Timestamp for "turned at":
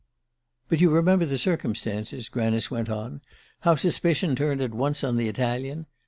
4.35-4.73